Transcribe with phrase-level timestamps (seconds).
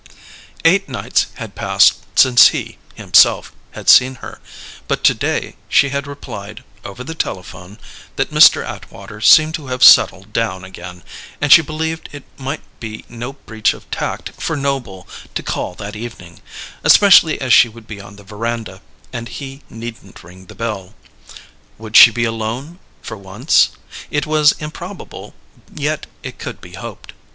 [0.65, 4.39] Eight nights had passed since he, himself, had seen her,
[4.87, 7.77] but to day she had replied (over the telephone)
[8.15, 8.65] that Mr.
[8.67, 11.03] Atwater seemed to have settled down again,
[11.39, 15.95] and she believed it might be no breach of tact for Noble to call that
[15.95, 16.41] evening
[16.83, 18.81] especially as she would be on the veranda,
[19.13, 20.95] and he needn't ring the bell.
[21.77, 23.69] Would she be alone for once?
[24.09, 25.35] It was improbable,
[25.75, 27.13] yet it could be hoped.